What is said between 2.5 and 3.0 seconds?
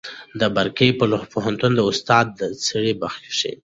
څېړنې